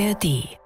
[0.00, 0.59] ARD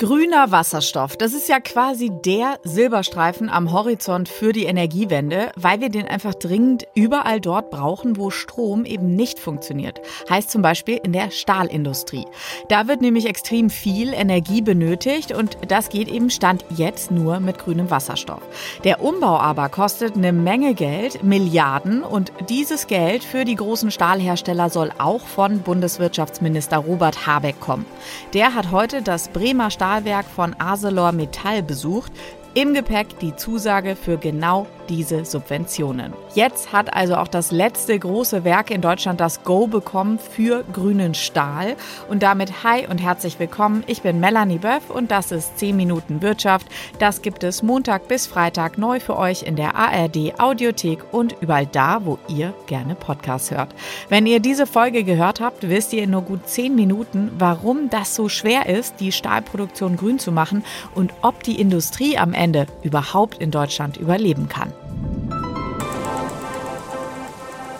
[0.00, 5.88] Grüner Wasserstoff, das ist ja quasi der Silberstreifen am Horizont für die Energiewende, weil wir
[5.88, 10.00] den einfach dringend überall dort brauchen, wo Strom eben nicht funktioniert.
[10.30, 12.26] Heißt zum Beispiel in der Stahlindustrie.
[12.68, 17.58] Da wird nämlich extrem viel Energie benötigt und das geht eben Stand jetzt nur mit
[17.58, 18.42] grünem Wasserstoff.
[18.84, 24.70] Der Umbau aber kostet eine Menge Geld, Milliarden und dieses Geld für die großen Stahlhersteller
[24.70, 27.84] soll auch von Bundeswirtschaftsminister Robert Habeck kommen.
[28.32, 32.12] Der hat heute das Bremer Stahl Stahlwerk von ArcelorMittal besucht.
[32.52, 36.12] Im Gepäck die Zusage für genau diese Subventionen.
[36.34, 41.14] Jetzt hat also auch das letzte große Werk in Deutschland das Go bekommen für grünen
[41.14, 41.76] Stahl.
[42.08, 43.84] Und damit hi und herzlich willkommen.
[43.86, 46.66] Ich bin Melanie Böff und das ist 10 Minuten Wirtschaft.
[46.98, 51.66] Das gibt es Montag bis Freitag neu für euch in der ARD Audiothek und überall
[51.66, 53.74] da, wo ihr gerne Podcasts hört.
[54.08, 58.14] Wenn ihr diese Folge gehört habt, wisst ihr in nur gut 10 Minuten, warum das
[58.14, 63.38] so schwer ist, die Stahlproduktion grün zu machen und ob die Industrie am Ende überhaupt
[63.38, 64.72] in Deutschland überleben kann.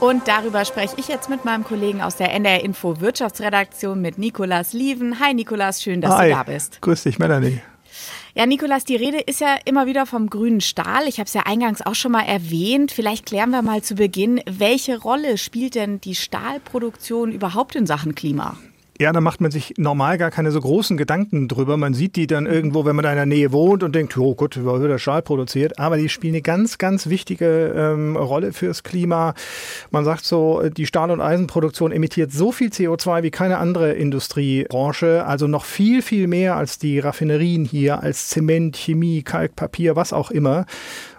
[0.01, 4.73] Und darüber spreche ich jetzt mit meinem Kollegen aus der NDR Info Wirtschaftsredaktion mit Nikolas
[4.73, 5.19] Lieven.
[5.19, 6.29] Hi Nikolas, schön, dass Hi.
[6.29, 6.81] du da bist.
[6.81, 7.61] Grüß dich, Melanie.
[8.35, 11.09] Ja, Nikolas, die Rede ist ja immer wieder vom grünen Stahl.
[11.09, 12.93] Ich habe es ja eingangs auch schon mal erwähnt.
[12.93, 18.15] Vielleicht klären wir mal zu Beginn, welche Rolle spielt denn die Stahlproduktion überhaupt in Sachen
[18.15, 18.57] Klima?
[19.01, 21.77] Ja, da macht man sich normal gar keine so großen Gedanken drüber.
[21.77, 24.35] Man sieht die dann irgendwo, wenn man da in der Nähe wohnt und denkt, oh
[24.35, 25.79] Gott, da wird der Stahl produziert.
[25.79, 29.35] Aber die spielen eine ganz, ganz wichtige ähm, Rolle fürs Klima.
[29.93, 35.25] Man sagt so, die Stahl- und Eisenproduktion emittiert so viel CO2 wie keine andere Industriebranche.
[35.25, 40.13] Also noch viel, viel mehr als die Raffinerien hier, als Zement, Chemie, Kalk, Papier, was
[40.13, 40.67] auch immer.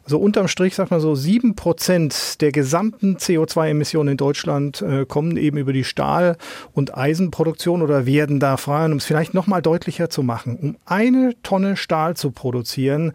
[0.09, 5.37] So unterm Strich sagt man so, sieben Prozent der gesamten CO2-Emissionen in Deutschland äh, kommen
[5.37, 6.35] eben über die Stahl-
[6.73, 8.85] und Eisenproduktion oder werden da frei.
[8.85, 13.13] Um es vielleicht nochmal deutlicher zu machen, um eine Tonne Stahl zu produzieren,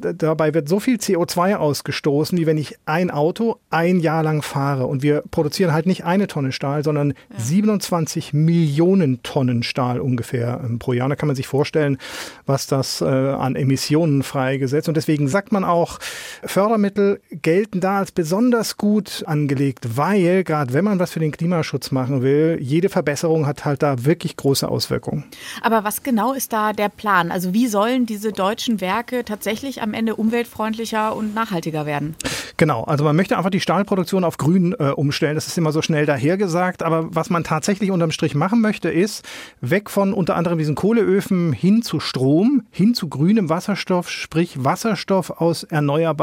[0.00, 4.86] dabei wird so viel CO2 ausgestoßen, wie wenn ich ein Auto ein Jahr lang fahre.
[4.86, 7.40] Und wir produzieren halt nicht eine Tonne Stahl, sondern ja.
[7.40, 11.08] 27 Millionen Tonnen Stahl ungefähr ähm, pro Jahr.
[11.08, 11.98] Da kann man sich vorstellen,
[12.44, 14.86] was das äh, an Emissionen freigesetzt.
[14.86, 15.98] Und deswegen sagt man auch,
[16.44, 21.90] Fördermittel gelten da als besonders gut angelegt, weil gerade wenn man was für den Klimaschutz
[21.90, 25.24] machen will, jede Verbesserung hat halt da wirklich große Auswirkungen.
[25.62, 27.30] Aber was genau ist da der Plan?
[27.30, 32.16] Also wie sollen diese deutschen Werke tatsächlich am Ende umweltfreundlicher und nachhaltiger werden?
[32.56, 35.34] Genau, also man möchte einfach die Stahlproduktion auf grün äh, umstellen.
[35.34, 36.82] Das ist immer so schnell dahergesagt.
[36.82, 39.26] Aber was man tatsächlich unterm Strich machen möchte, ist
[39.60, 45.30] weg von unter anderem diesen Kohleöfen hin zu Strom, hin zu grünem Wasserstoff, sprich Wasserstoff
[45.30, 46.15] aus erneuerbaren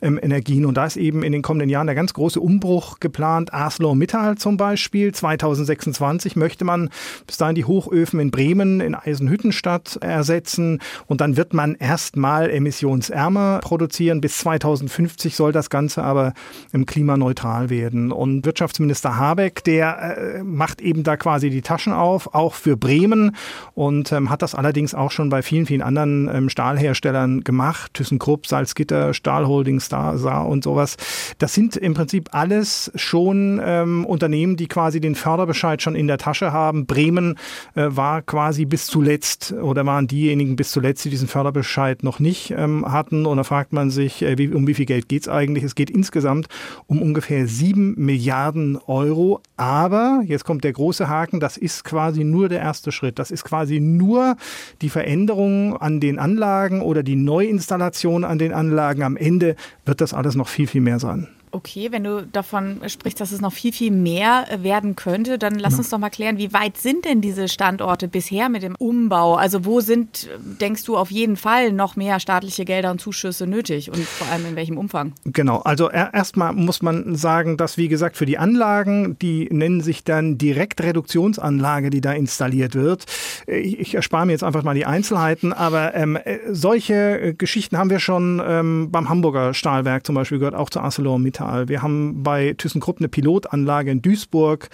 [0.00, 0.66] ähm, Energien.
[0.66, 3.52] Und da ist eben in den kommenden Jahren der ganz große Umbruch geplant.
[3.52, 5.12] ArcelorMittal zum Beispiel.
[5.12, 6.90] 2026 möchte man
[7.26, 10.80] bis dahin die Hochöfen in Bremen, in Eisenhüttenstadt ersetzen.
[11.06, 14.20] Und dann wird man erstmal emissionsärmer produzieren.
[14.20, 16.32] Bis 2050 soll das Ganze aber
[16.86, 18.12] klimaneutral werden.
[18.12, 23.36] Und Wirtschaftsminister Habeck, der äh, macht eben da quasi die Taschen auf, auch für Bremen
[23.74, 27.94] und ähm, hat das allerdings auch schon bei vielen, vielen anderen ähm, Stahlherstellern gemacht.
[27.94, 30.96] ThyssenKrupp, Salzgitter, Stahlholding, Star und sowas.
[31.38, 36.18] Das sind im Prinzip alles schon ähm, Unternehmen, die quasi den Förderbescheid schon in der
[36.18, 36.86] Tasche haben.
[36.86, 37.36] Bremen
[37.74, 42.52] äh, war quasi bis zuletzt oder waren diejenigen bis zuletzt, die diesen Förderbescheid noch nicht
[42.56, 43.26] ähm, hatten.
[43.26, 45.64] Und da fragt man sich, äh, wie, um wie viel Geld geht es eigentlich?
[45.64, 46.48] Es geht insgesamt
[46.86, 49.40] um ungefähr sieben Milliarden Euro.
[49.56, 53.18] Aber, jetzt kommt der große Haken, das ist quasi nur der erste Schritt.
[53.18, 54.36] Das ist quasi nur
[54.82, 59.03] die Veränderung an den Anlagen oder die Neuinstallation an den Anlagen.
[59.04, 61.28] Am Ende wird das alles noch viel, viel mehr sein.
[61.54, 65.74] Okay, wenn du davon sprichst, dass es noch viel, viel mehr werden könnte, dann lass
[65.74, 65.78] ja.
[65.78, 69.36] uns doch mal klären, wie weit sind denn diese Standorte bisher mit dem Umbau?
[69.36, 70.28] Also wo sind,
[70.60, 74.46] denkst du, auf jeden Fall noch mehr staatliche Gelder und Zuschüsse nötig und vor allem
[74.46, 75.12] in welchem Umfang?
[75.26, 80.02] Genau, also erstmal muss man sagen, dass wie gesagt für die Anlagen, die nennen sich
[80.02, 83.04] dann Direktreduktionsanlage, die da installiert wird.
[83.46, 86.18] Ich, ich erspare mir jetzt einfach mal die Einzelheiten, aber ähm,
[86.50, 91.43] solche Geschichten haben wir schon ähm, beim Hamburger Stahlwerk zum Beispiel gehört, auch zu ArcelorMittal.
[91.44, 91.68] Rheintal.
[91.68, 94.68] Wir haben bei ThyssenKrupp eine Pilotanlage in Duisburg.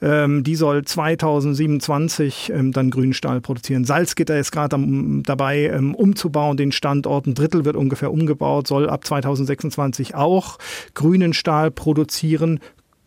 [0.00, 3.84] Ähm, die soll 2027 ähm, dann grünen Stahl produzieren.
[3.84, 4.76] Salzgitter ist gerade
[5.24, 7.26] dabei, ähm, umzubauen, den Standort.
[7.26, 10.58] Ein Drittel wird ungefähr umgebaut, soll ab 2026 auch
[10.94, 12.60] grünen Stahl produzieren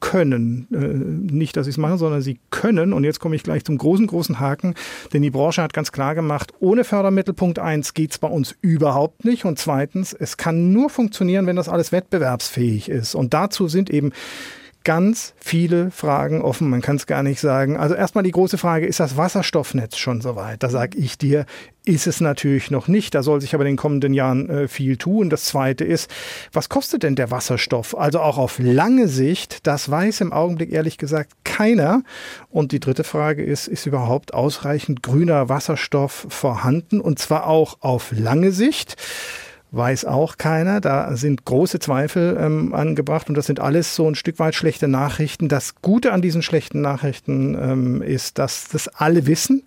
[0.05, 0.67] können.
[0.71, 2.93] Äh, nicht, dass sie es machen, sondern sie können.
[2.93, 4.75] Und jetzt komme ich gleich zum großen, großen Haken.
[5.13, 8.55] Denn die Branche hat ganz klar gemacht, ohne Fördermittel Punkt 1 geht es bei uns
[8.61, 9.45] überhaupt nicht.
[9.45, 13.15] Und zweitens, es kann nur funktionieren, wenn das alles wettbewerbsfähig ist.
[13.15, 14.11] Und dazu sind eben
[14.85, 16.69] ganz viele Fragen offen.
[16.69, 17.75] Man kann es gar nicht sagen.
[17.75, 20.63] Also erstmal die große Frage, ist das Wasserstoffnetz schon soweit?
[20.63, 21.45] Da sage ich dir,
[21.83, 23.15] ist es natürlich noch nicht.
[23.15, 25.29] Da soll sich aber in den kommenden Jahren äh, viel tun.
[25.29, 26.09] Das Zweite ist,
[26.53, 27.97] was kostet denn der Wasserstoff?
[27.97, 32.03] Also auch auf lange Sicht, das weiß im Augenblick ehrlich gesagt keiner.
[32.49, 37.01] Und die dritte Frage ist, ist überhaupt ausreichend grüner Wasserstoff vorhanden?
[37.01, 38.95] Und zwar auch auf lange Sicht
[39.75, 40.81] weiß auch keiner.
[40.81, 44.87] Da sind große Zweifel ähm, angebracht und das sind alles so ein Stück weit schlechte
[44.87, 45.49] Nachrichten.
[45.49, 49.63] Das Gute an diesen schlechten Nachrichten ähm, ist, dass das alle wissen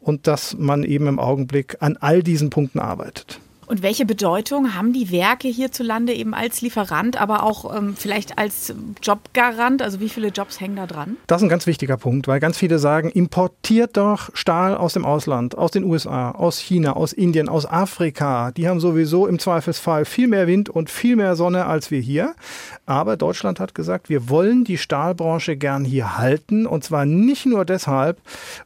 [0.00, 3.40] und dass man eben im Augenblick an all diesen Punkten arbeitet.
[3.66, 8.74] Und welche Bedeutung haben die Werke hierzulande eben als Lieferant, aber auch ähm, vielleicht als
[9.02, 9.82] Jobgarant?
[9.82, 11.16] Also wie viele Jobs hängen da dran?
[11.28, 15.04] Das ist ein ganz wichtiger Punkt, weil ganz viele sagen, importiert doch Stahl aus dem
[15.04, 18.50] Ausland, aus den USA, aus China, aus Indien, aus Afrika.
[18.50, 22.34] Die haben sowieso im Zweifelsfall viel mehr Wind und viel mehr Sonne als wir hier.
[22.84, 26.66] Aber Deutschland hat gesagt, wir wollen die Stahlbranche gern hier halten.
[26.66, 28.18] Und zwar nicht nur deshalb,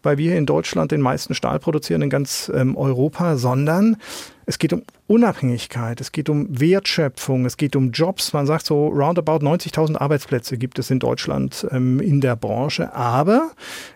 [0.02, 3.98] weil wir in Deutschland den meisten Stahl produzieren in ganz ähm, Europa, sondern
[4.46, 8.32] es geht um Unabhängigkeit, es geht um Wertschöpfung, es geht um Jobs.
[8.32, 12.94] Man sagt so, roundabout 90.000 Arbeitsplätze gibt es in Deutschland ähm, in der Branche.
[12.94, 13.50] Aber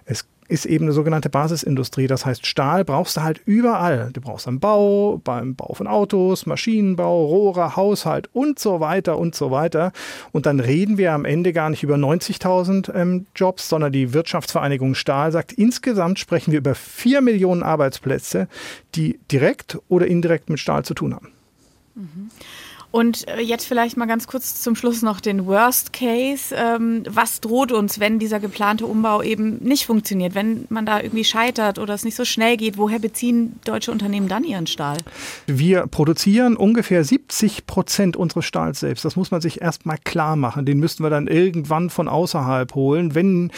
[0.05, 2.07] es ist eben eine sogenannte Basisindustrie.
[2.07, 4.11] Das heißt, Stahl brauchst du halt überall.
[4.13, 9.35] Du brauchst am Bau, beim Bau von Autos, Maschinenbau, Rohre, Haushalt und so weiter und
[9.35, 9.93] so weiter.
[10.33, 14.95] Und dann reden wir am Ende gar nicht über 90.000 ähm, Jobs, sondern die Wirtschaftsvereinigung
[14.95, 18.49] Stahl sagt, insgesamt sprechen wir über 4 Millionen Arbeitsplätze,
[18.97, 21.29] die direkt oder indirekt mit Stahl zu tun haben.
[21.95, 22.31] Mhm.
[22.93, 26.55] Und äh, jetzt vielleicht mal ganz kurz zum Schluss noch den Worst Case.
[26.57, 31.25] Ähm, was droht uns, wenn dieser geplante Umbau eben nicht funktioniert, wenn man da irgendwie
[31.25, 32.79] scheitert oder es nicht so schnell geht?
[32.79, 34.97] Woher beziehen deutsche Unternehmen dann ihren Stahl?
[35.47, 39.05] Wir produzieren ungefähr 70 Prozent unseres Stahls selbst.
[39.05, 40.67] Das muss man sich erst mal klar machen.
[40.67, 43.53] Den müssten wir dann irgendwann von außerhalb holen, wenn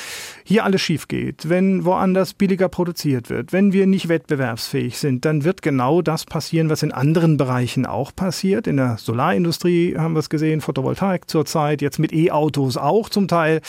[0.45, 5.45] hier alles schief geht, wenn woanders billiger produziert wird, wenn wir nicht wettbewerbsfähig sind, dann
[5.45, 8.67] wird genau das passieren, was in anderen Bereichen auch passiert.
[8.67, 13.29] In der Solar Solarindustrie haben wir es gesehen, Photovoltaik zurzeit, jetzt mit E-Autos auch zum
[13.29, 13.61] Teil.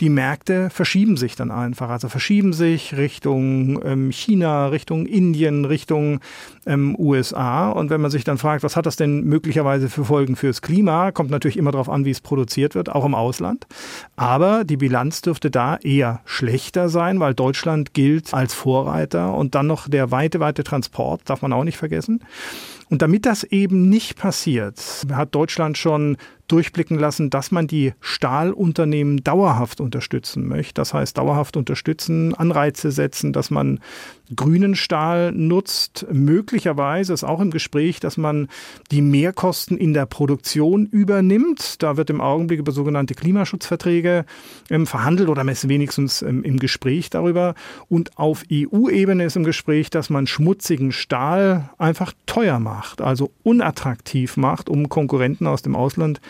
[0.00, 6.20] Die Märkte verschieben sich dann einfach, also verschieben sich Richtung ähm, China, Richtung Indien, Richtung
[6.64, 7.68] ähm, USA.
[7.68, 11.12] Und wenn man sich dann fragt, was hat das denn möglicherweise für Folgen fürs Klima,
[11.12, 13.66] kommt natürlich immer darauf an, wie es produziert wird, auch im Ausland.
[14.16, 19.66] Aber die Bilanz dürfte da eher schlechter sein, weil Deutschland gilt als Vorreiter und dann
[19.66, 22.22] noch der weite, weite Transport, darf man auch nicht vergessen.
[22.92, 24.78] Und damit das eben nicht passiert,
[25.10, 26.18] hat Deutschland schon
[26.48, 30.74] durchblicken lassen, dass man die Stahlunternehmen dauerhaft unterstützen möchte.
[30.74, 33.80] Das heißt, dauerhaft unterstützen, Anreize setzen, dass man
[34.34, 36.06] grünen Stahl nutzt.
[36.10, 38.48] Möglicherweise ist auch im Gespräch, dass man
[38.90, 41.82] die Mehrkosten in der Produktion übernimmt.
[41.82, 44.24] Da wird im Augenblick über sogenannte Klimaschutzverträge
[44.70, 47.54] ähm, verhandelt oder wenigstens ähm, im Gespräch darüber.
[47.88, 54.36] Und auf EU-Ebene ist im Gespräch, dass man schmutzigen Stahl einfach teuer macht, also unattraktiv
[54.36, 56.20] macht, um Konkurrenten aus dem Ausland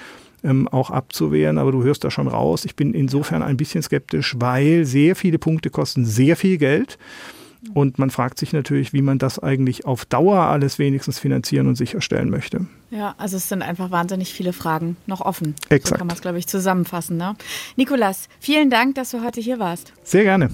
[0.44, 1.58] ähm, auch abzuwehren.
[1.58, 2.64] Aber du hörst da schon raus.
[2.64, 6.98] Ich bin insofern ein bisschen skeptisch, weil sehr viele Punkte kosten sehr viel Geld.
[7.74, 11.76] Und man fragt sich natürlich, wie man das eigentlich auf Dauer alles wenigstens finanzieren und
[11.76, 12.66] sicherstellen möchte.
[12.90, 15.54] Ja, also es sind einfach wahnsinnig viele Fragen noch offen.
[15.68, 15.88] Exakt.
[15.88, 17.16] So kann man es, glaube ich, zusammenfassen.
[17.16, 17.36] Ne?
[17.76, 19.92] Nikolas, vielen Dank, dass du heute hier warst.
[20.02, 20.50] Sehr gerne.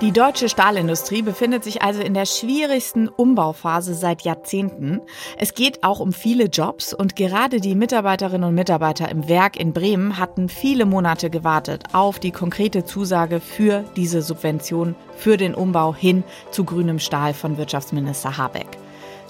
[0.00, 5.00] Die deutsche Stahlindustrie befindet sich also in der schwierigsten Umbauphase seit Jahrzehnten.
[5.38, 9.72] Es geht auch um viele Jobs und gerade die Mitarbeiterinnen und Mitarbeiter im Werk in
[9.72, 15.94] Bremen hatten viele Monate gewartet auf die konkrete Zusage für diese Subvention für den Umbau
[15.94, 18.83] hin zu grünem Stahl von Wirtschaftsminister Habeck.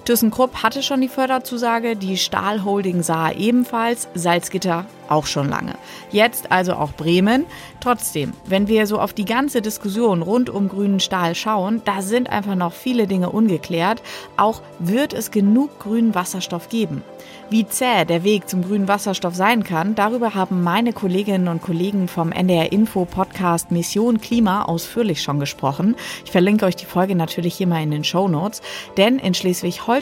[0.04, 5.74] ThyssenKrupp hatte schon die Förderzusage, die Stahlholding sah ebenfalls, Salzgitter auch schon lange.
[6.10, 7.44] Jetzt also auch Bremen.
[7.80, 12.30] Trotzdem, wenn wir so auf die ganze Diskussion rund um grünen Stahl schauen, da sind
[12.30, 14.02] einfach noch viele Dinge ungeklärt.
[14.36, 17.02] Auch wird es genug grünen Wasserstoff geben.
[17.50, 22.08] Wie zäh der Weg zum grünen Wasserstoff sein kann, darüber haben meine Kolleginnen und Kollegen
[22.08, 25.94] vom NDR Info Podcast Mission Klima ausführlich schon gesprochen.
[26.24, 28.62] Ich verlinke euch die Folge natürlich hier mal in den Show Notes,
[28.96, 29.93] denn in Schleswig-Holstein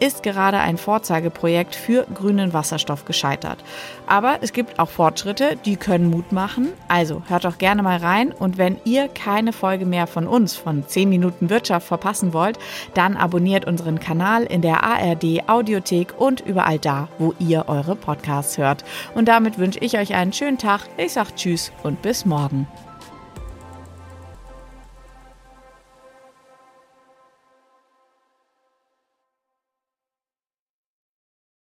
[0.00, 3.62] ist gerade ein Vorzeigeprojekt für grünen Wasserstoff gescheitert.
[4.06, 6.68] Aber es gibt auch Fortschritte, die können Mut machen.
[6.88, 10.86] Also hört doch gerne mal rein und wenn ihr keine Folge mehr von uns von
[10.86, 12.58] 10 Minuten Wirtschaft verpassen wollt,
[12.94, 18.58] dann abonniert unseren Kanal in der ARD Audiothek und überall da, wo ihr eure Podcasts
[18.58, 18.84] hört.
[19.14, 20.82] Und damit wünsche ich euch einen schönen Tag.
[20.96, 22.66] Ich sage Tschüss und bis morgen.